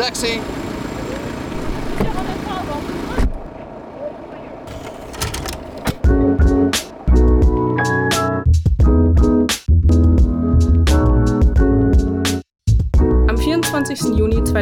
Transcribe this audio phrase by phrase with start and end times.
[0.00, 0.59] sexy.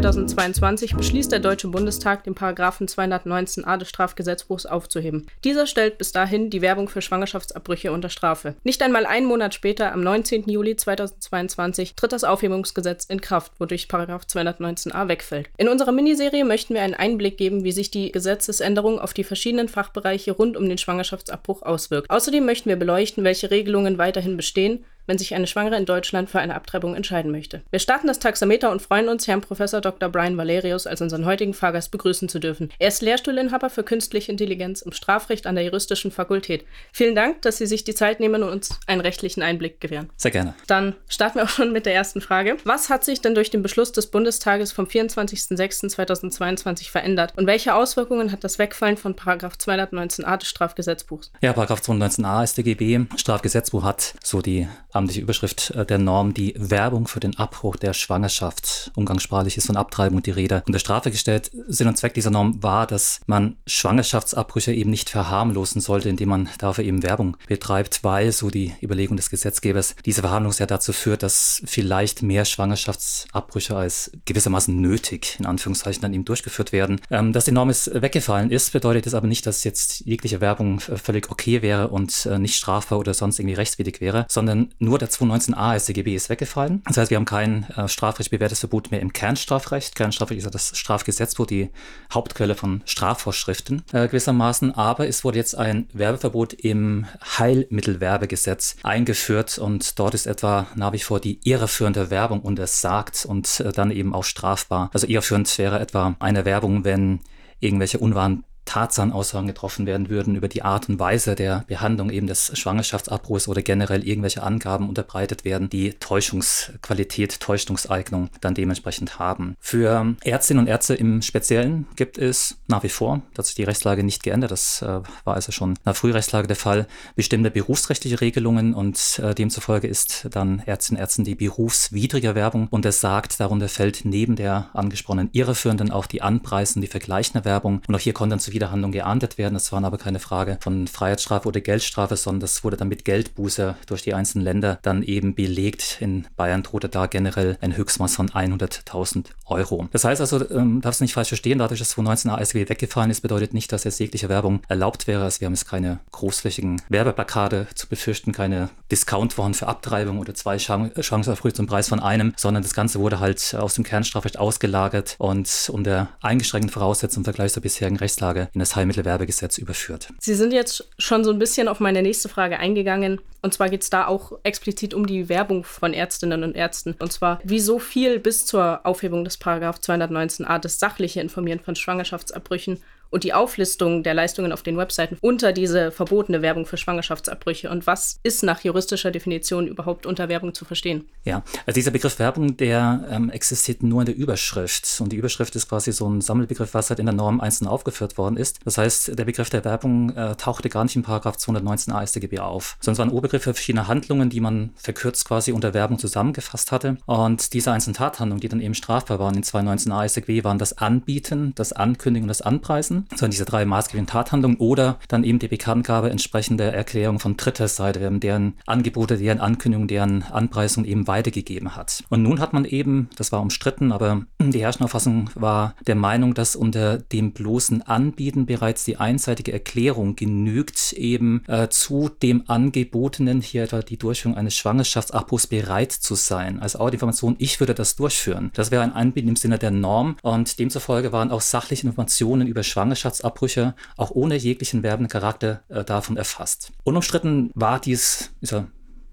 [0.01, 5.27] 2022 beschließt der Deutsche Bundestag, den Paragraphen 219a des Strafgesetzbuchs aufzuheben.
[5.43, 8.55] Dieser stellt bis dahin die Werbung für Schwangerschaftsabbrüche unter Strafe.
[8.63, 10.49] Nicht einmal einen Monat später, am 19.
[10.49, 15.51] Juli 2022, tritt das Aufhebungsgesetz in Kraft, wodurch Paragraph 219a wegfällt.
[15.57, 19.67] In unserer Miniserie möchten wir einen Einblick geben, wie sich die Gesetzesänderung auf die verschiedenen
[19.67, 22.09] Fachbereiche rund um den Schwangerschaftsabbruch auswirkt.
[22.09, 26.39] Außerdem möchten wir beleuchten, welche Regelungen weiterhin bestehen wenn sich eine Schwangere in Deutschland für
[26.39, 27.63] eine Abtreibung entscheiden möchte.
[27.71, 29.59] Wir starten das Taxameter und freuen uns, Herrn Prof.
[29.59, 30.09] Dr.
[30.09, 32.71] Brian Valerius als unseren heutigen Fahrgast begrüßen zu dürfen.
[32.79, 36.65] Er ist Lehrstuhlinhaber für künstliche Intelligenz im Strafrecht an der Juristischen Fakultät.
[36.93, 40.11] Vielen Dank, dass Sie sich die Zeit nehmen und uns einen rechtlichen Einblick gewähren.
[40.17, 40.55] Sehr gerne.
[40.67, 42.59] Dann starten wir auch schon mit der ersten Frage.
[42.65, 48.31] Was hat sich denn durch den Beschluss des Bundestages vom 24.06.2022 verändert und welche Auswirkungen
[48.31, 51.33] hat das Wegfallen von Paragraph 219a des Strafgesetzbuchs?
[51.41, 57.07] Ja, Paragraph 219a StGB, Strafgesetzbuch hat so die amtliche Überschrift äh, der Norm die Werbung
[57.07, 58.91] für den Abbruch der Schwangerschaft.
[58.95, 60.63] Umgangssprachlich ist von Abtreibung die Rede.
[60.67, 65.81] Unter Strafe gestellt, Sinn und Zweck dieser Norm war, dass man Schwangerschaftsabbrüche eben nicht verharmlosen
[65.81, 70.61] sollte, indem man dafür eben Werbung betreibt, weil, so die Überlegung des Gesetzgebers, diese Verharmlosung
[70.61, 76.73] ja dazu führt, dass vielleicht mehr Schwangerschaftsabbrüche als gewissermaßen nötig, in Anführungszeichen, dann eben durchgeführt
[76.73, 77.01] werden.
[77.11, 80.81] Ähm, dass die Norm ist weggefallen ist, bedeutet es aber nicht, dass jetzt jegliche Werbung
[80.81, 85.11] völlig okay wäre und äh, nicht strafbar oder sonst irgendwie rechtswidrig wäre, sondern nur der
[85.11, 86.83] 219a StGB ist weggefallen.
[86.87, 89.95] Das heißt, wir haben kein äh, strafrecht bewährtes Verbot mehr im Kernstrafrecht.
[89.95, 91.69] Kernstrafrecht ist ja das Strafgesetzbuch, die
[92.13, 94.75] Hauptquelle von Strafvorschriften äh, gewissermaßen.
[94.75, 97.05] Aber es wurde jetzt ein Werbeverbot im
[97.39, 103.73] Heilmittelwerbegesetz eingeführt und dort ist etwa nach wie vor die irreführende Werbung untersagt und äh,
[103.73, 104.89] dann eben auch strafbar.
[104.95, 107.21] Also irreführend wäre etwa eine Werbung, wenn
[107.61, 112.53] irgendwelche unwahren Tatsachtenaussagen getroffen werden würden über die Art und Weise der Behandlung eben des
[112.57, 119.57] Schwangerschaftsabbruchs oder generell irgendwelche Angaben unterbreitet werden, die Täuschungsqualität, Täuschungseignung dann dementsprechend haben.
[119.59, 123.65] Für Ärztinnen und Ärzte im Speziellen gibt es nach wie vor, das hat sich die
[123.65, 128.75] Rechtslage nicht geändert, das äh, war also schon nach Frührechtslage der Fall, bestimmte berufsrechtliche Regelungen
[128.75, 133.41] und äh, demzufolge ist dann Ärztinnen und Ärzten die berufswidrige Werbung untersagt.
[133.41, 138.13] Darunter fällt neben der angesprochenen irreführenden auch die Anpreisen, die vergleichende Werbung und auch hier
[138.13, 139.55] konnte dann zu Widerhandlung geahndet werden.
[139.55, 143.77] Es waren aber keine Frage von Freiheitsstrafe oder Geldstrafe, sondern das wurde dann mit Geldbuße
[143.87, 145.99] durch die einzelnen Länder dann eben belegt.
[146.01, 149.89] In Bayern drohte da generell ein Höchstmaß von 100.000 Euro.
[149.93, 153.21] Das heißt also, ähm, darf es nicht falsch verstehen, dadurch, dass 2019 ASW weggefallen ist,
[153.21, 155.23] bedeutet nicht, dass jetzt jegliche Werbung erlaubt wäre.
[155.23, 160.59] Also wir haben jetzt keine großflächigen Werbeplakate zu befürchten, keine Discountwochen für Abtreibung oder zwei
[160.59, 165.71] Chancenaufrühe zum Preis von einem, sondern das Ganze wurde halt aus dem Kernstrafrecht ausgelagert und
[165.73, 170.09] unter eingeschränkten Voraussetzungen im Vergleich zur bisherigen Rechtslage in das Heilmittelwerbegesetz überführt.
[170.21, 173.21] Sie sind jetzt schon so ein bisschen auf meine nächste Frage eingegangen.
[173.41, 176.95] Und zwar geht es da auch explizit um die Werbung von Ärztinnen und Ärzten.
[176.99, 182.83] Und zwar, wieso viel bis zur Aufhebung des Paragraph 219a das sachliche Informieren von Schwangerschaftsabbrüchen
[183.11, 187.87] und die Auflistung der Leistungen auf den Webseiten unter diese verbotene Werbung für Schwangerschaftsabbrüche und
[187.87, 191.09] was ist nach juristischer Definition überhaupt unter Werbung zu verstehen?
[191.25, 195.55] Ja, also dieser Begriff Werbung, der ähm, existiert nur in der Überschrift und die Überschrift
[195.57, 198.61] ist quasi so ein Sammelbegriff, was halt in der Norm einzeln aufgeführt worden ist.
[198.65, 202.77] Das heißt, der Begriff der Werbung äh, tauchte gar nicht in Paragraph 219 AStGB auf,
[202.81, 206.73] sondern es war ein Oberbegriff für verschiedene Handlungen, die man verkürzt quasi unter Werbung zusammengefasst
[206.73, 210.79] hatte und diese einzelnen Tathandlungen, die dann eben strafbar waren in 219 AStGB, waren das
[210.79, 215.39] Anbieten, das Ankündigen und das Anpreisen lassen, sondern diese drei maßgeblichen Tathandlungen oder dann eben
[215.39, 221.77] die Bekanntgabe entsprechender Erklärung von dritter Seite, deren Angebote, deren Ankündigungen, deren Anpreisung eben weitergegeben
[221.77, 222.05] hat.
[222.09, 226.35] Und nun hat man eben, das war umstritten, aber die herrschende Auffassung war der Meinung,
[226.35, 233.41] dass unter dem bloßen Anbieten bereits die einseitige Erklärung genügt, eben äh, zu dem Angebotenen
[233.41, 236.61] hier etwa die Durchführung eines Schwangerschaftsabbruchs bereit zu sein.
[236.61, 238.51] Als Information, ich würde das durchführen.
[238.55, 242.63] Das wäre ein Anbieten im Sinne der Norm und demzufolge waren auch sachliche Informationen über
[242.63, 246.73] Schwangerschaftsabbrüche Schwangerschaftsabbrüche auch ohne jeglichen werbenden Charakter äh, davon erfasst.
[246.85, 248.69] Unumstritten war dies, dieser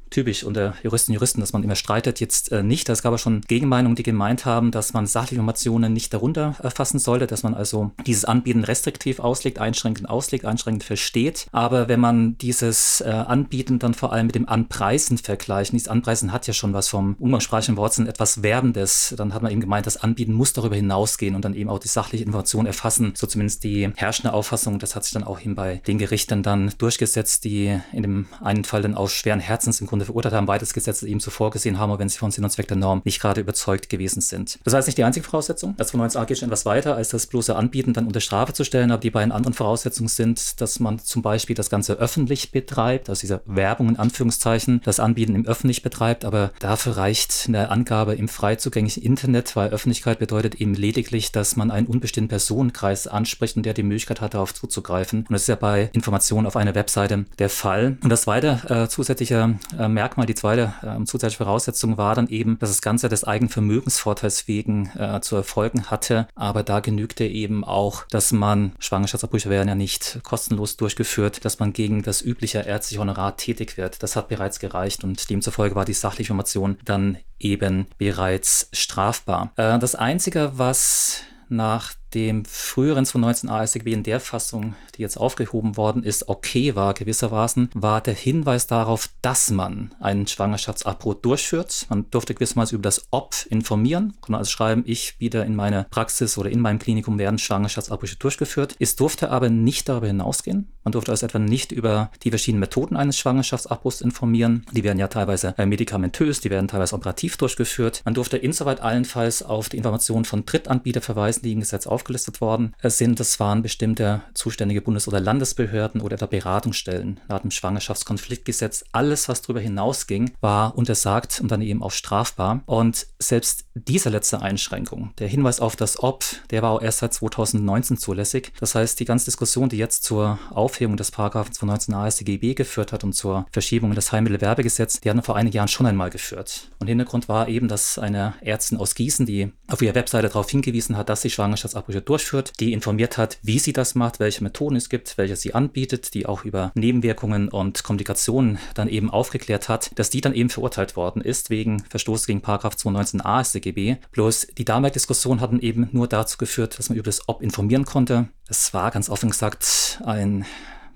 [0.10, 2.88] typisch unter Juristen und Juristen, dass man immer streitet, jetzt äh, nicht.
[2.90, 7.00] Es gab aber schon Gegenmeinungen, die gemeint haben, dass man sachliche Informationen nicht darunter erfassen
[7.00, 11.48] sollte, dass man also dieses Anbieten restriktiv auslegt, einschränkend auslegt, einschränkend versteht.
[11.52, 16.32] Aber wenn man dieses äh, Anbieten dann vor allem mit dem Anpreisen vergleicht, dieses Anpreisen
[16.32, 19.98] hat ja schon was vom umgangssprachlichen Wortsinn etwas Werbendes, dann hat man eben gemeint, das
[19.98, 23.92] Anbieten muss darüber hinausgehen und dann eben auch die sachliche Information erfassen, so zumindest die
[23.96, 24.80] herrschende Auffassung.
[24.80, 28.64] Das hat sich dann auch eben bei den Gerichten dann durchgesetzt, die in dem einen
[28.64, 31.80] Fall dann aus schweren Herzens im Grunde verurteilt haben, weil das Gesetz eben so vorgesehen
[31.80, 34.60] haben, wenn sie von Sinn und Zweck der Norm nicht gerade überzeugt gewesen sind.
[34.66, 35.74] Das heißt nicht die einzige Voraussetzung.
[35.78, 38.92] Das 219a geht schon etwas weiter, als das bloße Anbieten dann unter Strafe zu stellen,
[38.92, 43.22] aber die beiden anderen Voraussetzungen sind, dass man zum Beispiel das Ganze öffentlich betreibt, also
[43.22, 48.28] diese Werbung in Anführungszeichen, das Anbieten im öffentlich betreibt, aber dafür reicht eine Angabe im
[48.28, 53.66] frei zugänglichen Internet, weil Öffentlichkeit bedeutet eben lediglich, dass man einen unbestimmten Personenkreis anspricht und
[53.66, 55.20] der die Möglichkeit hat, darauf zuzugreifen.
[55.20, 57.98] Und das ist ja bei Informationen auf einer Webseite der Fall.
[58.04, 62.58] Und das zweite äh, zusätzliche äh, Merkmal, die zweite äh, zusätzliche Voraussetzung war dann eben,
[62.60, 66.28] dass das Ganze des eigenen Vermögensvorteils wegen äh, zu erfolgen hatte.
[66.36, 71.74] Aber da genügte eben auch, dass man, Schwangerschaftsabbrüche werden ja nicht kostenlos durchgeführt, dass man
[71.74, 74.04] gegen das übliche ärztliche Honorar tätig wird.
[74.04, 79.52] Das hat bereits gereicht und demzufolge war die sachliche Information dann eben bereits strafbar.
[79.56, 85.76] Äh, das Einzige, was nach dem früheren 219 ASGB in der Fassung, die jetzt aufgehoben
[85.76, 91.86] worden ist, okay war gewissermaßen, war der Hinweis darauf, dass man einen Schwangerschaftsabbruch durchführt.
[91.90, 96.38] Man durfte gewissermaßen über das Ob informieren, konnte also schreiben, ich wieder in meiner Praxis
[96.38, 98.78] oder in meinem Klinikum werden Schwangerschaftsabbrüche durchgeführt.
[98.80, 100.72] Es durfte aber nicht darüber hinausgehen.
[100.86, 104.66] Man durfte also etwa nicht über die verschiedenen Methoden eines Schwangerschaftsabbruchs informieren.
[104.72, 108.04] Die werden ja teilweise äh, medikamentös, die werden teilweise operativ durchgeführt.
[108.06, 112.40] Man durfte insoweit allenfalls auf die Informationen von Drittanbietern verweisen, die im Gesetz aufgeführt aufgelistet
[112.40, 118.86] worden sind, das waren bestimmte zuständige Bundes- oder Landesbehörden oder der Beratungsstellen nach dem Schwangerschaftskonfliktgesetz.
[118.92, 122.62] Alles, was darüber hinausging, war untersagt und dann eben auch strafbar.
[122.68, 127.14] Und selbst diese letzte Einschränkung, der Hinweis auf das Ob, der war auch erst seit
[127.14, 128.52] 2019 zulässig.
[128.60, 133.04] Das heißt, die ganze Diskussion, die jetzt zur Aufhebung des Paragraphen 219 AStGB geführt hat
[133.04, 136.70] und zur Verschiebung des Heilmittelwerbegesetzes, die hatten vor einigen Jahren schon einmal geführt.
[136.80, 140.96] Und Hintergrund war eben, dass eine Ärztin aus Gießen, die auf ihrer Webseite darauf hingewiesen
[140.98, 144.76] hat, dass sie Schwangerschaftsabbrüche Projekte durchführt, die informiert hat, wie sie das macht, welche Methoden
[144.76, 149.92] es gibt, welche sie anbietet, die auch über Nebenwirkungen und Komplikationen dann eben aufgeklärt hat,
[149.96, 153.98] dass die dann eben verurteilt worden ist wegen Verstoß gegen 219a StGB.
[154.12, 157.86] Bloß die damalige Diskussion hatten eben nur dazu geführt, dass man über das Ob informieren
[157.86, 158.28] konnte.
[158.48, 160.46] Es war ganz offen gesagt ein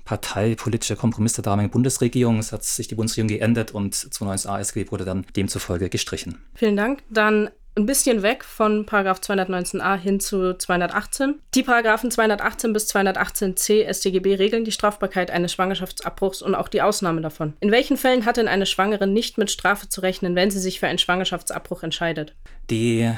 [0.09, 2.39] parteipolitischer Kompromiss der damaligen Bundesregierung.
[2.39, 6.39] Es hat sich die Bundesregierung geändert und 219a SGB wurde dann demzufolge gestrichen.
[6.55, 7.03] Vielen Dank.
[7.11, 11.39] Dann ein bisschen weg von Paragraph 219a hin zu 218.
[11.55, 17.21] Die Paragraphen 218 bis 218c StGB regeln die Strafbarkeit eines Schwangerschaftsabbruchs und auch die Ausnahme
[17.21, 17.53] davon.
[17.59, 20.79] In welchen Fällen hat denn eine Schwangere nicht mit Strafe zu rechnen, wenn sie sich
[20.79, 22.35] für einen Schwangerschaftsabbruch entscheidet?
[22.69, 23.11] Die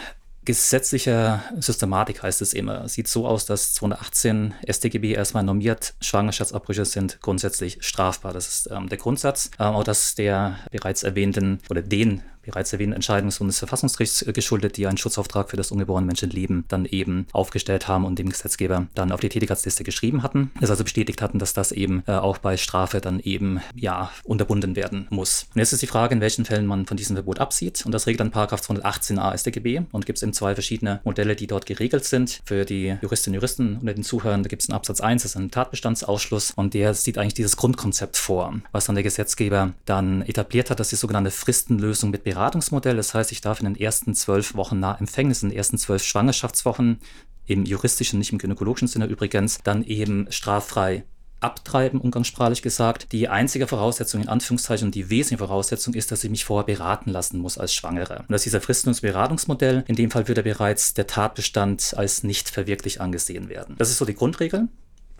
[0.43, 2.87] gesetzliche Systematik heißt es immer.
[2.87, 8.33] Sieht so aus, dass 218 StGB erstmal normiert, Schwangerschaftsabbrüche sind grundsätzlich strafbar.
[8.33, 9.51] Das ist ähm, der Grundsatz.
[9.59, 14.77] Ähm, auch das der bereits erwähnten oder den bereits erwähnten Entscheidung des Bundesverfassungsgerichts äh, geschuldet,
[14.77, 19.11] die einen Schutzauftrag für das ungeborene Menschenleben dann eben aufgestellt haben und dem Gesetzgeber dann
[19.11, 20.51] auf die Tätigkeitsliste geschrieben hatten.
[20.59, 24.75] Das also bestätigt hatten, dass das eben äh, auch bei Strafe dann eben ja unterbunden
[24.75, 25.47] werden muss.
[25.53, 27.85] Und jetzt ist die Frage, in welchen Fällen man von diesem Verbot absieht.
[27.85, 31.47] Und das regelt dann Paragraph 218a StGB und gibt es eben zwei verschiedene Modelle, die
[31.47, 32.41] dort geregelt sind.
[32.45, 35.31] Für die Juristinnen und Juristen unter den Zuhörern, da gibt es einen Absatz 1, das
[35.31, 40.21] ist ein Tatbestandsausschluss und der sieht eigentlich dieses Grundkonzept vor, was dann der Gesetzgeber dann
[40.23, 42.95] etabliert hat, das ist die sogenannte Fristenlösung mit Beratungsmodell.
[42.95, 46.03] Das heißt, ich darf in den ersten zwölf Wochen nach Empfängnis, in den ersten zwölf
[46.03, 46.99] Schwangerschaftswochen,
[47.45, 51.03] im juristischen, nicht im gynäkologischen Sinne übrigens, dann eben straffrei
[51.41, 53.11] abtreiben, umgangssprachlich gesagt.
[53.11, 57.09] Die einzige Voraussetzung, in Anführungszeichen, und die wesentliche Voraussetzung ist, dass ich mich vorher beraten
[57.09, 58.19] lassen muss als Schwangere.
[58.19, 59.83] Und das ist dieser Fristungsberatungsmodell.
[59.87, 63.75] In dem Fall würde bereits der Tatbestand als nicht verwirklich angesehen werden.
[63.77, 64.67] Das ist so die Grundregel.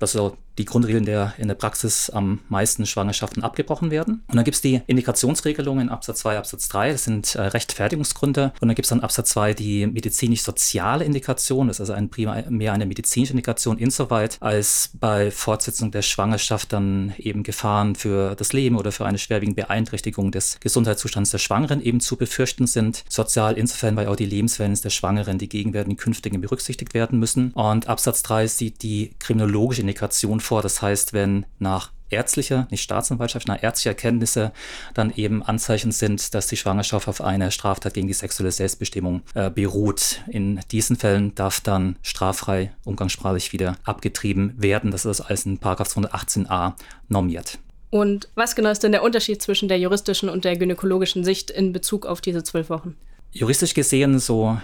[0.02, 0.22] Das ist
[0.58, 4.24] die Grundregeln, der in der Praxis am meisten Schwangerschaften abgebrochen werden.
[4.28, 8.52] Und dann gibt es die Indikationsregelungen in Absatz 2, Absatz 3, das sind äh, Rechtfertigungsgründe.
[8.60, 12.50] Und dann gibt es dann Absatz 2 die medizinisch-soziale Indikation, das ist also ein primär
[12.50, 18.54] mehr eine medizinische Indikation, insoweit als bei Fortsetzung der Schwangerschaft dann eben Gefahren für das
[18.54, 23.04] Leben oder für eine schwerwiegende Beeinträchtigung des Gesundheitszustands der Schwangeren eben zu befürchten sind.
[23.08, 27.52] Sozial insofern, weil auch die Lebensverhältnisse der Schwangeren, die gegenwärtigen künftigen berücksichtigt werden müssen.
[27.52, 29.91] Und Absatz 3 sieht die kriminologische Indikation
[30.40, 30.62] vor.
[30.62, 34.52] Das heißt, wenn nach ärztlicher, nicht Staatsanwaltschaft, nach ärztlicher Erkenntnisse
[34.94, 39.50] dann eben Anzeichen sind, dass die Schwangerschaft auf eine Straftat gegen die sexuelle Selbstbestimmung äh,
[39.50, 40.22] beruht.
[40.28, 44.92] In diesen Fällen darf dann straffrei umgangssprachlich wieder abgetrieben werden.
[44.92, 46.74] Das ist als in 218a
[47.08, 47.60] normiert.
[47.90, 51.74] Und was genau ist denn der Unterschied zwischen der juristischen und der gynäkologischen Sicht in
[51.74, 52.96] Bezug auf diese zwölf Wochen?
[53.34, 54.58] Juristisch gesehen, so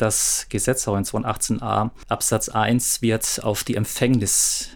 [0.00, 4.70] das Gesetz auch in 218a Absatz 1 wird auf die Empfängnis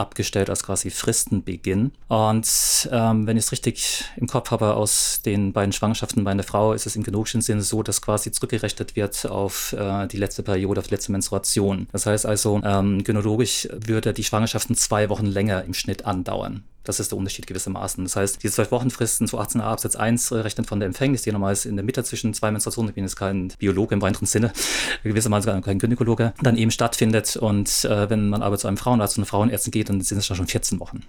[0.00, 1.92] abgestellt als quasi Fristenbeginn.
[2.08, 6.42] Und ähm, wenn ich es richtig im Kopf habe, aus den beiden Schwangerschaften bei einer
[6.42, 10.42] Frau ist es im genogischen Sinne so, dass quasi zurückgerechnet wird auf äh, die letzte
[10.42, 11.86] Periode, auf die letzte Menstruation.
[11.92, 16.64] Das heißt also, ähm, würde die Schwangerschaften zwei Wochen länger im Schnitt andauern.
[16.84, 18.04] Das ist der Unterschied gewissermaßen.
[18.04, 21.68] Das heißt, diese zwölf Wochenfristen zu 18a Absatz 1 rechnet von der Empfängnis, die normalerweise
[21.68, 24.52] in der Mitte zwischen zwei Menstruationen, ich bin jetzt kein Biologe im weiteren Sinne,
[25.02, 27.36] gewissermaßen kein Gynäkologe, dann eben stattfindet.
[27.36, 30.26] Und äh, wenn man aber zu einem Frauenarzt und einer Frauenärztin geht, dann sind es
[30.26, 31.02] schon 14 Wochen.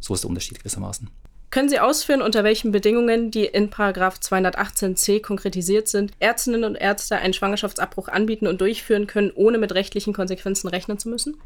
[0.00, 1.10] So ist der Unterschied gewissermaßen.
[1.50, 7.32] Können Sie ausführen, unter welchen Bedingungen, die in 218c konkretisiert sind, Ärztinnen und Ärzte einen
[7.32, 11.36] Schwangerschaftsabbruch anbieten und durchführen können, ohne mit rechtlichen Konsequenzen rechnen zu müssen?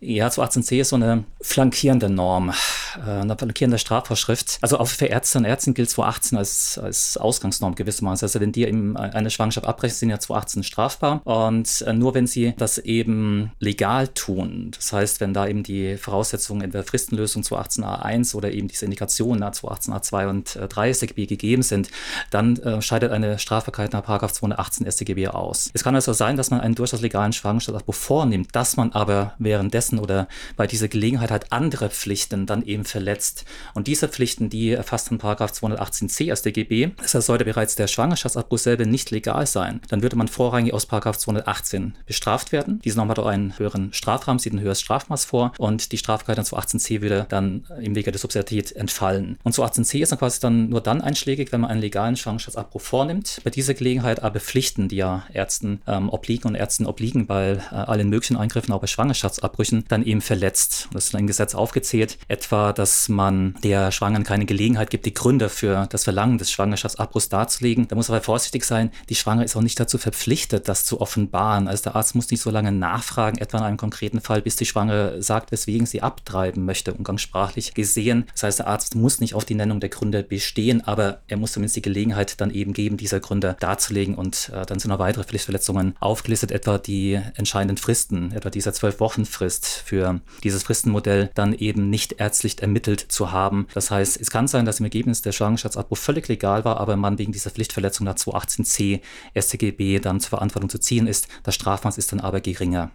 [0.00, 2.52] Ja, zu 18c ist so eine flankierende Norm,
[2.98, 4.58] äh, eine flankierende Strafvorschrift.
[4.62, 8.26] Also auch für Ärzte und Ärzte gilt 218 als, als Ausgangsnorm gewissermaßen.
[8.26, 11.20] Also wenn die eben eine Schwangerschaft abbrechen, sind ja 218 strafbar.
[11.24, 15.96] Und äh, nur wenn sie das eben legal tun, das heißt, wenn da eben die
[15.96, 21.90] Voraussetzungen in der Fristenlösung 218a1 oder eben diese Indikationen 218a2 und 3 StGB gegeben sind,
[22.30, 25.70] dann äh, scheidet eine Strafbarkeit nach 218 StGB aus.
[25.74, 29.98] Es kann also sein, dass man einen durchaus legalen Schwangerschaftsabbruch vornimmt, dass man aber währenddessen
[29.98, 30.26] oder
[30.56, 33.44] bei dieser Gelegenheit halt andere Pflichten dann eben verletzt.
[33.74, 39.10] Und diese Pflichten, die erfasst in 218c StGB, das sollte bereits der Schwangerschaftsabbruch selber nicht
[39.10, 39.80] legal sein.
[39.88, 42.80] Dann würde man vorrangig aus 218 bestraft werden.
[42.84, 46.38] Diese Norm hat auch einen höheren Strafrahmen, sieht ein höheres Strafmaß vor und die Strafbarkeit
[46.38, 49.38] an 218c würde dann im Wege der Subsidiarität entfallen.
[49.42, 53.40] Und 218c ist dann quasi dann nur dann einschlägig, wenn man einen legalen Schwangerschaftsabbruch vornimmt.
[53.44, 57.74] Bei dieser Gelegenheit aber Pflichten, die ja Ärzten ähm, obliegen und Ärzten obliegen bei äh,
[57.74, 60.88] allen möglichen Eingriffen, auch bei Schwangerschaftsabbrüchen, dann eben verletzt.
[60.92, 65.48] Das ist ein Gesetz aufgezählt, etwa, dass man der Schwangeren keine Gelegenheit gibt, die Gründe
[65.48, 67.88] für das Verlangen des Schwangerschaftsabbruchs darzulegen.
[67.88, 71.68] Da muss aber vorsichtig sein, die Schwangere ist auch nicht dazu verpflichtet, das zu offenbaren.
[71.68, 74.66] Also der Arzt muss nicht so lange nachfragen, etwa in einem konkreten Fall, bis die
[74.66, 78.26] Schwangere sagt, weswegen sie abtreiben möchte, umgangssprachlich gesehen.
[78.32, 81.52] Das heißt, der Arzt muss nicht auf die Nennung der Gründe bestehen, aber er muss
[81.52, 85.24] zumindest die Gelegenheit dann eben geben, diese Gründe darzulegen und äh, dann sind noch weitere
[85.24, 91.54] Pflichtverletzungen aufgelistet, etwa die entscheidenden Fristen, etwa dieser zwölf Wochen Frist für dieses Fristenmodell dann
[91.54, 93.66] eben nicht ärztlich ermittelt zu haben.
[93.74, 97.18] Das heißt, es kann sein, dass im Ergebnis der Schwangerschaftsabbruch völlig legal war, aber man
[97.18, 99.00] wegen dieser Pflichtverletzung nach 218c
[99.34, 101.28] StGB dann zur Verantwortung zu ziehen ist.
[101.42, 102.90] Das Strafmaß ist dann aber geringer.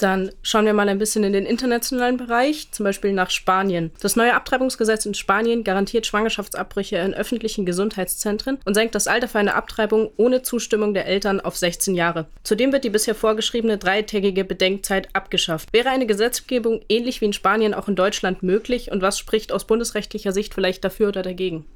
[0.00, 3.90] Dann schauen wir mal ein bisschen in den internationalen Bereich, zum Beispiel nach Spanien.
[4.00, 9.38] Das neue Abtreibungsgesetz in Spanien garantiert Schwangerschaftsabbrüche in öffentlichen Gesundheitszentren und senkt das Alter für
[9.38, 12.28] eine Abtreibung ohne Zustimmung der Eltern auf 16 Jahre.
[12.44, 15.70] Zudem wird die bisher vorgeschriebene dreitägige Bedenkzeit abgeschafft.
[15.74, 19.66] Wäre eine Gesetzgebung ähnlich wie in Spanien auch in Deutschland möglich und was spricht aus
[19.66, 21.66] bundesrechtlicher Sicht vielleicht dafür oder dagegen?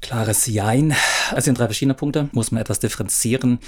[0.00, 0.94] Klares Jein.
[1.32, 3.58] Also in drei verschiedene Punkte muss man etwas differenzieren.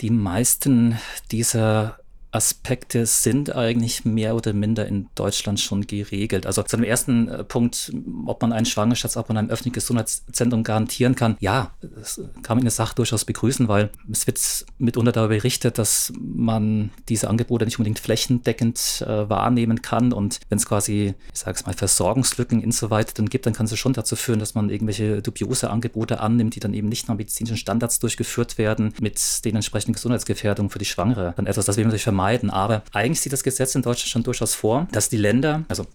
[0.00, 0.98] Die meisten
[1.32, 1.98] dieser
[2.36, 6.46] Aspekte sind eigentlich mehr oder minder in Deutschland schon geregelt.
[6.46, 7.92] Also zu dem ersten äh, Punkt,
[8.26, 11.36] ob man einen Schwangerschaftsabbruch in einem öffentlichen Gesundheitszentrum garantieren kann.
[11.40, 14.38] Ja, das kann man in der Sache durchaus begrüßen, weil es wird
[14.78, 20.12] mitunter darüber berichtet, dass man diese Angebote nicht unbedingt flächendeckend äh, wahrnehmen kann.
[20.12, 23.78] Und wenn es quasi, ich sage es mal, Versorgungslücken insoweit dann gibt, dann kann es
[23.78, 27.56] schon dazu führen, dass man irgendwelche dubiose Angebote annimmt, die dann eben nicht nach medizinischen
[27.56, 31.32] Standards durchgeführt werden, mit den entsprechenden Gesundheitsgefährdungen für die Schwangere.
[31.36, 32.50] Dann etwas, das man sich vermeiden vermeiden.
[32.50, 35.86] Aber eigentlich sieht das Gesetz in Deutschland schon durchaus vor, dass die Länder, also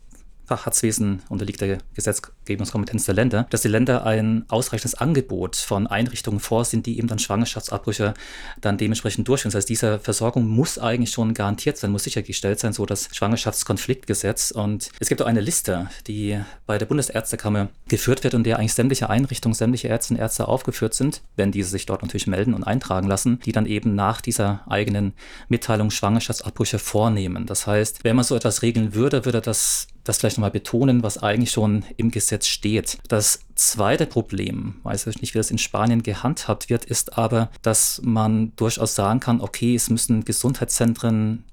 [0.52, 6.84] Facharztwesen unterliegt der Gesetzgebungskompetenz der Länder, dass die Länder ein ausreichendes Angebot von Einrichtungen vorsehen,
[6.84, 8.14] die eben dann Schwangerschaftsabbrüche
[8.60, 9.52] dann dementsprechend durchführen.
[9.52, 14.52] Das heißt, diese Versorgung muss eigentlich schon garantiert sein, muss sichergestellt sein, so das Schwangerschaftskonfliktgesetz.
[14.52, 18.74] Und es gibt auch eine Liste, die bei der Bundesärztekammer geführt wird und der eigentlich
[18.74, 22.66] sämtliche Einrichtungen, sämtliche Ärzte und Ärzte aufgeführt sind, wenn diese sich dort natürlich melden und
[22.66, 25.14] eintragen lassen, die dann eben nach dieser eigenen
[25.48, 27.46] Mitteilung Schwangerschaftsabbrüche vornehmen.
[27.46, 31.18] Das heißt, wenn man so etwas regeln würde, würde das das vielleicht nochmal betonen, was
[31.18, 32.98] eigentlich schon im Gesetz steht.
[33.08, 38.02] Das zweite Problem, weiß ich nicht, wie das in Spanien gehandhabt wird, ist aber, dass
[38.04, 41.44] man durchaus sagen kann, okay, es müssen Gesundheitszentren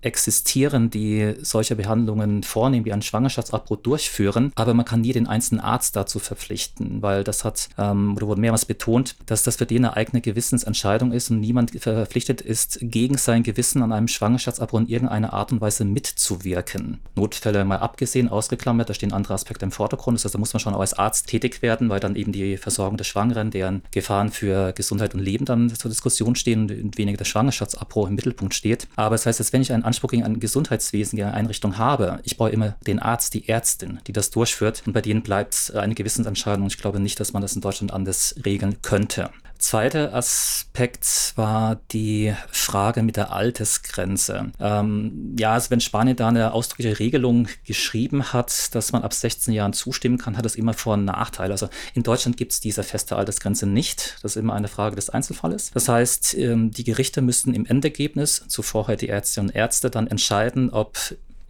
[0.00, 5.60] existieren, die solche Behandlungen vornehmen, wie einen Schwangerschaftsabbruch durchführen, aber man kann nie den einzelnen
[5.60, 9.84] Arzt dazu verpflichten, weil das hat, ähm, oder wurde mehrmals betont, dass das für den
[9.84, 14.88] eine eigene Gewissensentscheidung ist und niemand verpflichtet ist, gegen sein Gewissen an einem Schwangerschaftsabbruch in
[14.88, 16.98] irgendeiner Art und Weise mitzuwirken.
[17.14, 20.60] Notfälle mal abgesehen, ausgeklammert, da stehen andere Aspekte im Vordergrund, das heißt, da muss man
[20.60, 24.30] schon auch als Arzt tätig werden, weil dann eben die Versorgung der Schwangeren, deren Gefahren
[24.30, 28.88] für Gesundheit und Leben dann zur Diskussion stehen und weniger der Schwangerschaftsabbruch im Mittelpunkt steht.
[28.96, 32.20] Aber das heißt, dass wenn ich einen Anspruch gegen ein Gesundheitswesen, gegen eine Einrichtung habe,
[32.22, 34.82] ich brauche immer den Arzt, die Ärztin, die das durchführt.
[34.86, 36.66] Und bei denen bleibt eine Gewissensentscheidung.
[36.68, 39.30] Ich glaube nicht, dass man das in Deutschland anders regeln könnte.
[39.58, 44.52] Zweiter Aspekt war die Frage mit der Altersgrenze.
[44.60, 49.52] Ähm, ja, also wenn Spanien da eine ausdrückliche Regelung geschrieben hat, dass man ab 16
[49.52, 51.52] Jahren zustimmen kann, hat das immer Vor- und Nachteile.
[51.52, 54.16] Also in Deutschland gibt es diese feste Altersgrenze nicht.
[54.22, 55.72] Das ist immer eine Frage des Einzelfalles.
[55.74, 60.06] Das heißt, ähm, die Gerichte müssten im Endergebnis, zuvor halt die Ärztinnen und Ärzte, dann
[60.06, 60.96] entscheiden, ob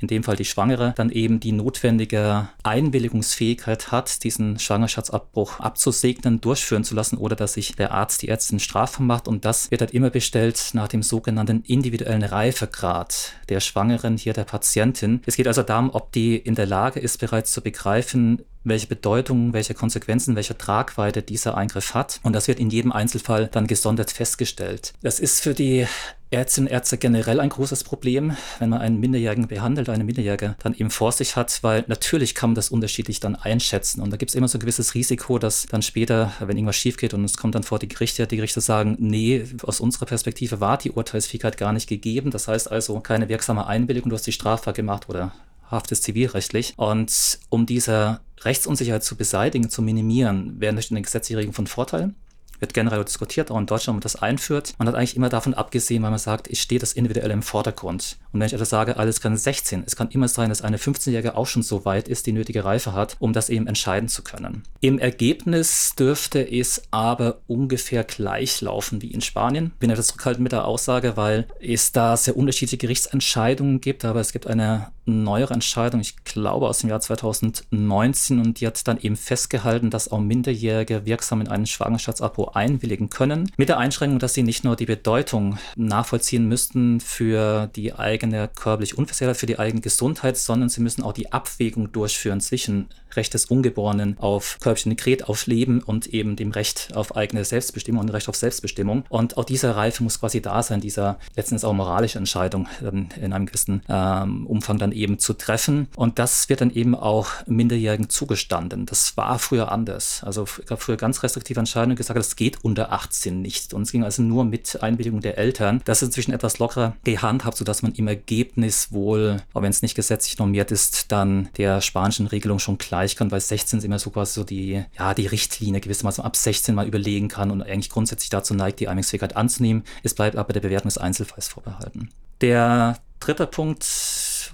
[0.01, 6.85] in dem Fall die Schwangere, dann eben die notwendige Einwilligungsfähigkeit hat, diesen Schwangerschaftsabbruch abzusegnen, durchführen
[6.85, 9.29] zu lassen oder dass sich der Arzt, die Ärztin strafbar macht.
[9.29, 14.45] Und das wird halt immer bestellt nach dem sogenannten individuellen Reifegrad der Schwangeren, hier der
[14.45, 15.23] Patientin.
[15.27, 19.53] Es geht also darum, ob die in der Lage ist, bereits zu begreifen, welche Bedeutung,
[19.53, 22.21] welche Konsequenzen, welche Tragweite dieser Eingriff hat.
[22.23, 24.95] Und das wird in jedem Einzelfall dann gesondert festgestellt.
[25.03, 25.87] Das ist für die
[26.31, 30.75] Ärztinnen und Ärzte generell ein großes Problem, wenn man einen Minderjährigen behandelt, eine Minderjährige dann
[30.75, 34.03] eben vor sich hat, weil natürlich kann man das unterschiedlich dann einschätzen.
[34.03, 36.99] Und da gibt es immer so ein gewisses Risiko, dass dann später, wenn irgendwas schief
[36.99, 40.61] geht und es kommt dann vor die Gerichte, die Gerichte sagen, nee, aus unserer Perspektive
[40.61, 42.31] war die Urteilsfähigkeit gar nicht gegeben.
[42.31, 45.33] Das heißt also keine wirksame Einwilligung, du hast die strafbar gemacht oder
[45.71, 46.75] Haft ist zivilrechtlich.
[46.77, 52.15] Und um diese Rechtsunsicherheit zu beseitigen, zu minimieren, wären durch eine gesetzliche Regelung von Vorteil
[52.61, 54.75] wird generell diskutiert, auch in Deutschland, wenn man das einführt.
[54.79, 58.19] Man hat eigentlich immer davon abgesehen, weil man sagt, ich stehe das individuell im Vordergrund.
[58.33, 61.37] Und wenn ich etwas sage, alles kann 16, es kann immer sein, dass eine 15-Jährige
[61.37, 64.63] auch schon so weit ist, die nötige Reife hat, um das eben entscheiden zu können.
[64.81, 69.73] Im Ergebnis dürfte es aber ungefähr gleich laufen wie in Spanien.
[69.75, 74.21] Ich bin etwas zurückhaltend mit der Aussage, weil es da sehr unterschiedliche Gerichtsentscheidungen gibt, aber
[74.21, 79.01] es gibt eine neuere Entscheidung, ich glaube aus dem Jahr 2019, und die hat dann
[79.01, 84.35] eben festgehalten, dass auch Minderjährige wirksam in einen Schwangerschaftsabbruch einwilligen können, mit der Einschränkung, dass
[84.35, 88.18] sie nicht nur die Bedeutung nachvollziehen müssten für die eigene
[88.49, 93.35] körperliche Unversehrtheit, für die eigene Gesundheit, sondern sie müssen auch die Abwägung durchführen zwischen Recht
[93.35, 98.11] des Ungeborenen auf körperlichen Dekret, auf Leben und eben dem Recht auf eigene Selbstbestimmung und
[98.11, 99.05] Recht auf Selbstbestimmung.
[99.09, 103.33] Und auch diese Reife muss quasi da sein, dieser letztens auch moralische Entscheidung ähm, in
[103.33, 105.89] einem gewissen ähm, Umfang dann eben zu treffen.
[105.97, 108.87] Und das wird dann eben auch Minderjährigen zugestanden.
[108.87, 110.23] Das war früher anders.
[110.25, 113.75] Also gab früher ganz restriktive Entscheidungen gesagt, das geht unter 18 nicht.
[113.75, 115.83] Und es ging also nur mit Einwilligung der Eltern.
[115.85, 119.97] Das ist inzwischen etwas lockerer gehandhabt, sodass man im Ergebnis wohl, auch wenn es nicht
[119.97, 123.99] gesetzlich normiert ist, dann der spanischen Regelung schon gleich gleich kann, weil 16 ist immer
[123.99, 127.91] so quasi so die, ja, die Richtlinie gewissermaßen ab 16 mal überlegen kann und eigentlich
[127.91, 129.85] grundsätzlich dazu neigt, die Einwilligungsfähigkeit anzunehmen.
[130.03, 132.11] Es bleibt aber der Bewertung des Einzelfalls vorbehalten.
[132.41, 133.83] Der dritte Punkt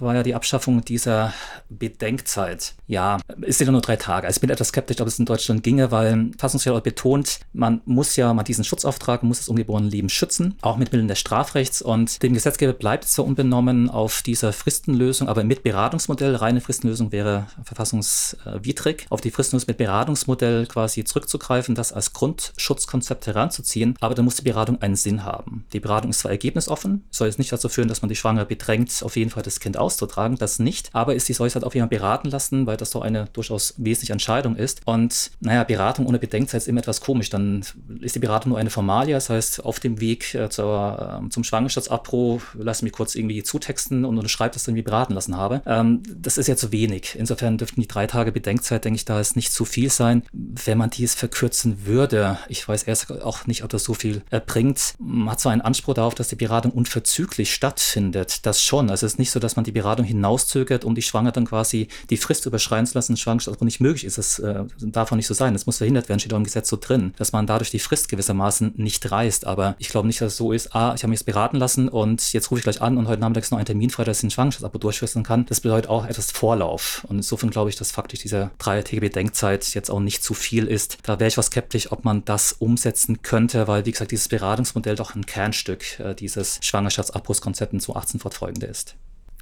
[0.01, 1.33] war ja die Abschaffung dieser
[1.69, 2.73] Bedenkzeit.
[2.87, 4.27] Ja, es sind ja nur drei Tage.
[4.27, 8.15] Also ich bin etwas skeptisch, ob es in Deutschland ginge, weil Fassungsgericht betont, man muss
[8.15, 11.81] ja mal diesen Schutzauftrag, muss das ungeborene Leben schützen, auch mit Mitteln des Strafrechts.
[11.81, 17.11] Und dem Gesetzgeber bleibt es zwar unbenommen auf dieser Fristenlösung, aber mit Beratungsmodell, reine Fristenlösung
[17.11, 23.95] wäre verfassungswidrig, auf die Fristenlösung mit Beratungsmodell quasi zurückzugreifen, das als Grundschutzkonzept heranzuziehen.
[23.99, 25.65] Aber da muss die Beratung einen Sinn haben.
[25.73, 29.01] Die Beratung ist zwar ergebnisoffen, soll jetzt nicht dazu führen, dass man die Schwangere bedrängt,
[29.03, 30.89] auf jeden Fall das Kind auszutragen, das nicht.
[30.93, 33.75] Aber ist die soll sich halt auf jemanden beraten lassen, weil das doch eine durchaus
[33.77, 34.81] wesentliche Entscheidung ist.
[34.85, 37.29] Und naja, Beratung ohne Bedenkzeit ist immer etwas komisch.
[37.29, 37.63] Dann
[38.01, 41.43] ist die Beratung nur eine Formalie, das heißt, auf dem Weg äh, zur, äh, zum
[41.43, 45.61] Schwangerschaftsabbruch lasse mich kurz irgendwie zutexten und unterschreibe, dass ich irgendwie beraten lassen habe.
[45.65, 47.15] Ähm, das ist ja zu wenig.
[47.17, 50.23] Insofern dürften die drei Tage Bedenkzeit, denke ich, da ist nicht zu viel sein.
[50.31, 54.95] Wenn man dies verkürzen würde, ich weiß erst auch nicht, ob das so viel bringt.
[54.99, 58.45] Man hat zwar einen Anspruch darauf, dass die Beratung unverzüglich stattfindet.
[58.45, 58.89] Das schon.
[58.89, 61.89] Also es ist nicht so, dass man die Beratung hinauszögert, um die Schwanger dann quasi
[62.09, 64.17] die Frist überschreien zu lassen, Schwangerschaft nicht möglich ist.
[64.17, 65.53] Das äh, darf auch nicht so sein.
[65.53, 68.09] Das muss verhindert werden, steht auch im Gesetz so drin, dass man dadurch die Frist
[68.09, 69.45] gewissermaßen nicht reißt.
[69.45, 71.89] Aber ich glaube nicht, dass es so ist, ah, ich habe mich jetzt beraten lassen
[71.89, 74.17] und jetzt rufe ich gleich an und heute Nachmittag ist noch ein Termin frei, dass
[74.17, 75.45] ich den Schwangerschaftsabo durchführen kann.
[75.47, 77.05] Das bedeutet auch etwas Vorlauf.
[77.09, 80.97] Und insofern glaube ich, dass faktisch diese dreitägige Bedenkzeit jetzt auch nicht zu viel ist.
[81.03, 84.95] Da wäre ich was skeptisch, ob man das umsetzen könnte, weil, wie gesagt, dieses Beratungsmodell
[84.95, 88.95] doch ein Kernstück äh, dieses Schwangerschaftsabbruchskonzepts zu 18 fortfolgende ist.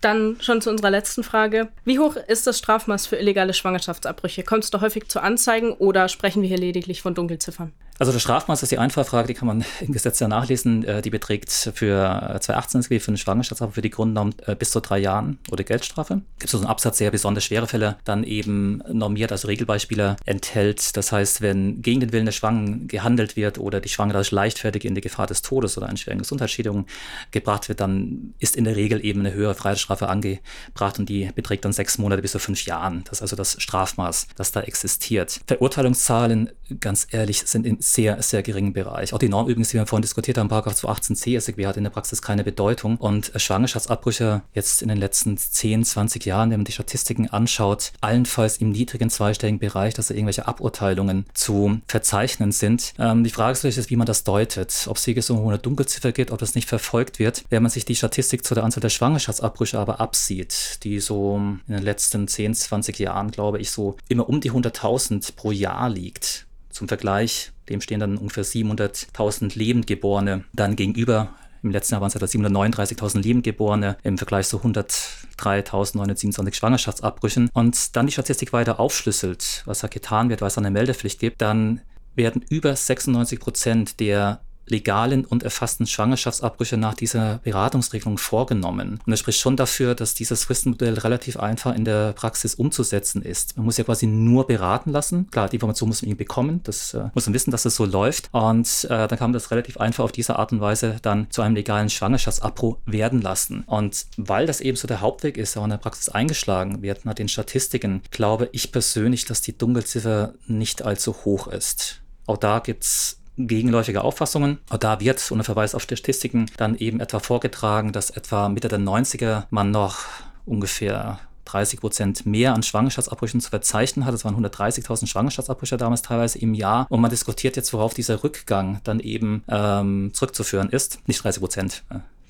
[0.04, 1.70] Dann schon zu unserer letzten Frage.
[1.86, 4.44] Wie hoch ist das Strafmaß für illegale Schwangerschaftsabbrüche?
[4.44, 7.72] Kommt es da häufig zu Anzeigen oder sprechen wir hier lediglich von Dunkelziffern?
[8.00, 10.84] Also das Strafmaß ist die Einfallfrage, die kann man im Gesetz ja nachlesen.
[10.84, 14.80] Äh, die beträgt für 2018 SGB für eine Schwangerschaftsstrafe für die Grundnorm äh, bis zu
[14.80, 16.22] drei Jahren oder Geldstrafe.
[16.40, 20.98] Gibt so einen Absatz, sehr besonders schwere Fälle dann eben normiert, also Regelbeispiele enthält.
[20.98, 24.96] Das heißt, wenn gegen den Willen der Schwangen gehandelt wird oder die Schwangere leichtfertig in
[24.96, 26.88] die Gefahr des Todes oder einer schweren Gesundheitsschädigung
[27.32, 31.66] gebracht wird, dann ist in der Regel eben eine höhere Freiheitsstrafe angebracht und die beträgt
[31.66, 33.04] dann sechs Monate bis zu fünf Jahren.
[33.04, 35.42] Das ist also das Strafmaß, das da existiert.
[35.48, 39.14] Verurteilungszahlen, ganz ehrlich, sind in sehr, sehr geringen Bereich.
[39.14, 41.92] Auch die Norm übrigens, die wir vorhin diskutiert haben, Paragraph 218c SGB hat in der
[41.92, 42.98] Praxis keine Bedeutung.
[42.98, 48.58] Und Schwangerschaftsabbrüche jetzt in den letzten 10, 20 Jahren, wenn man die Statistiken anschaut, allenfalls
[48.58, 52.94] im niedrigen zweistelligen Bereich, dass da irgendwelche Aburteilungen zu verzeichnen sind.
[52.98, 54.86] Ähm, die Frage ist natürlich, wie man das deutet.
[54.88, 57.44] Ob es hier so eine Dunkelziffer geht, ob das nicht verfolgt wird.
[57.50, 61.74] Wenn man sich die Statistik zu der Anzahl der Schwangerschaftsabbrüche aber absieht, die so in
[61.74, 66.46] den letzten 10, 20 Jahren, glaube ich, so immer um die 100.000 pro Jahr liegt.
[66.74, 71.30] Zum Vergleich, dem stehen dann ungefähr 700.000 Lebendgeborene dann gegenüber.
[71.62, 77.96] Im letzten Jahr waren es etwa 739.000 Lebendgeborene im Vergleich zu 130.000 3.927 Schwangerschaftsabbrüchen und
[77.96, 81.82] dann die Statistik weiter aufschlüsselt, was da getan wird, weil es eine Meldepflicht gibt, dann
[82.16, 89.00] werden über 96 Prozent der legalen und erfassten Schwangerschaftsabbrüche nach dieser Beratungsregelung vorgenommen.
[89.06, 93.58] Und das spricht schon dafür, dass dieses Fristenmodell relativ einfach in der Praxis umzusetzen ist.
[93.58, 95.30] Man muss ja quasi nur beraten lassen.
[95.32, 96.62] Klar, die Information muss man irgendwie bekommen.
[96.64, 98.30] Das äh, muss man wissen, dass es so läuft.
[98.32, 101.42] Und äh, dann kann man das relativ einfach auf diese Art und Weise dann zu
[101.42, 103.64] einem legalen Schwangerschaftsabbruch werden lassen.
[103.68, 107.14] Und weil das eben so der Hauptweg ist, auch in der Praxis eingeschlagen wird nach
[107.14, 112.02] den Statistiken, glaube ich persönlich, dass die Dunkelziffer nicht allzu hoch ist.
[112.26, 114.60] Auch da gibt es gegenläufige Auffassungen.
[114.80, 119.44] Da wird unter Verweis auf Statistiken dann eben etwa vorgetragen, dass etwa Mitte der 90er
[119.50, 120.00] man noch
[120.46, 124.14] ungefähr 30 Prozent mehr an Schwangerschaftsabbrüchen zu verzeichnen hat.
[124.14, 126.88] Es waren 130.000 Schwangerschaftsabbrüche damals teilweise im Jahr.
[126.90, 131.00] Und man diskutiert jetzt, worauf dieser Rückgang dann eben ähm, zurückzuführen ist.
[131.08, 131.84] Nicht 30 Prozent,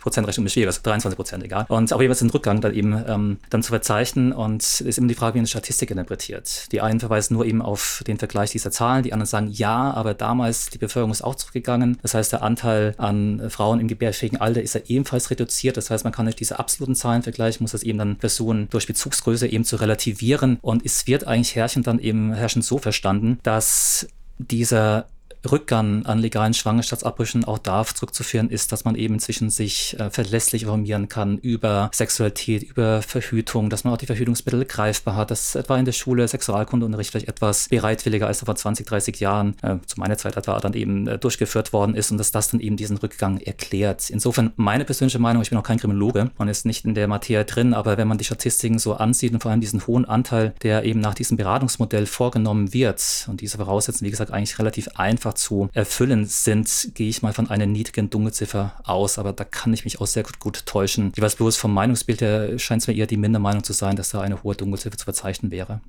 [0.04, 1.66] Prozentrechnung ist schwierig, also 23 Prozent, egal.
[1.70, 5.16] Und auf jeden Fall Rückgang dann eben ähm, dann zu verzeichnen und ist immer die
[5.16, 6.72] Frage, wie eine Statistik interpretiert.
[6.72, 10.13] Die einen verweisen nur eben auf den Vergleich dieser Zahlen, die anderen sagen, ja, aber
[10.13, 11.98] damals die Bevölkerung ist auch zurückgegangen.
[12.02, 15.78] Das heißt, der Anteil an Frauen im gebärfähigen Alter ist ja ebenfalls reduziert.
[15.78, 18.88] Das heißt, man kann nicht diese absoluten Zahlen vergleichen, muss das eben dann versuchen, durch
[18.88, 20.58] Bezugsgröße eben zu relativieren.
[20.62, 25.08] Und es wird eigentlich herrschend dann eben herrschend so verstanden, dass dieser
[25.52, 30.64] Rückgang an legalen Schwangerschaftsabbrüchen auch darauf zurückzuführen ist, dass man eben inzwischen sich äh, verlässlich
[30.64, 35.78] informieren kann über Sexualität, über Verhütung, dass man auch die Verhütungsmittel greifbar hat, dass etwa
[35.78, 40.18] in der Schule Sexualkundeunterricht vielleicht etwas bereitwilliger als vor 20, 30 Jahren, äh, zu meiner
[40.18, 43.40] Zeit etwa, dann eben äh, durchgeführt worden ist und dass das dann eben diesen Rückgang
[43.40, 44.10] erklärt.
[44.10, 47.46] Insofern meine persönliche Meinung, ich bin auch kein Kriminologe, man ist nicht in der Materie
[47.46, 50.84] drin, aber wenn man die Statistiken so ansieht und vor allem diesen hohen Anteil, der
[50.84, 55.43] eben nach diesem Beratungsmodell vorgenommen wird und diese Voraussetzungen, wie gesagt, eigentlich relativ einfach einfach
[55.43, 59.84] zu erfüllen sind, gehe ich mal von einer niedrigen Dunkelziffer aus, aber da kann ich
[59.84, 61.12] mich auch sehr gut, gut täuschen.
[61.15, 64.22] Jeweils bloß vom Meinungsbild her scheint es mir eher die Mindermeinung zu sein, dass da
[64.22, 65.82] eine hohe Dunkelziffer zu verzeichnen wäre.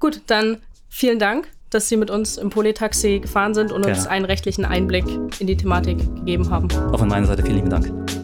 [0.00, 0.58] Gut, dann
[0.88, 3.96] vielen Dank, dass Sie mit uns im Polytaxi gefahren sind und Gerne.
[3.96, 5.04] uns einen rechtlichen Einblick
[5.38, 6.70] in die Thematik gegeben haben.
[6.92, 8.17] Auch von meiner Seite vielen lieben Dank.